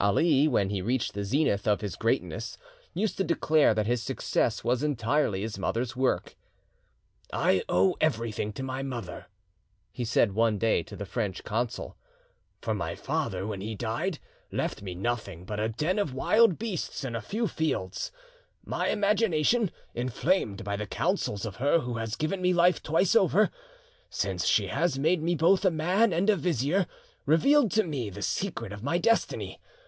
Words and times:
Ali, 0.00 0.46
when 0.46 0.70
he 0.70 0.80
reached 0.80 1.14
the 1.14 1.24
zenith 1.24 1.66
of 1.66 1.80
his 1.80 1.96
greatness, 1.96 2.56
used 2.94 3.16
to 3.16 3.24
declare 3.24 3.74
that 3.74 3.88
his 3.88 4.00
success 4.00 4.62
was 4.62 4.84
entirely 4.84 5.40
his 5.40 5.58
mother's 5.58 5.96
work. 5.96 6.36
"I 7.32 7.64
owe 7.68 7.96
everything 8.00 8.52
to 8.52 8.62
my 8.62 8.84
mother," 8.84 9.26
he 9.90 10.04
said 10.04 10.36
one 10.36 10.56
day 10.56 10.84
to 10.84 10.94
the 10.94 11.04
French 11.04 11.42
Consul; 11.42 11.96
"for 12.62 12.74
my 12.74 12.94
father, 12.94 13.44
when 13.44 13.60
he 13.60 13.74
died, 13.74 14.20
left 14.52 14.82
me 14.82 14.94
nothing 14.94 15.44
but 15.44 15.58
a 15.58 15.68
den 15.68 15.98
of 15.98 16.14
wild 16.14 16.60
beasts 16.60 17.02
and 17.02 17.16
a 17.16 17.20
few 17.20 17.48
fields. 17.48 18.12
My 18.64 18.90
imagination, 18.90 19.68
inflamed 19.96 20.62
by 20.62 20.76
the 20.76 20.86
counsels 20.86 21.44
of 21.44 21.56
her 21.56 21.80
who 21.80 21.94
has 21.96 22.14
given 22.14 22.40
me 22.40 22.52
life 22.52 22.84
twice 22.84 23.16
over, 23.16 23.50
since 24.08 24.46
she 24.46 24.68
has 24.68 24.96
made 24.96 25.24
me 25.24 25.34
both 25.34 25.64
a 25.64 25.72
man 25.72 26.12
and 26.12 26.30
a 26.30 26.36
vizier, 26.36 26.86
revealed 27.26 27.72
to 27.72 27.82
me 27.82 28.10
the 28.10 28.22
secret 28.22 28.70
of 28.70 28.84
my 28.84 28.98
destiny. 28.98 29.58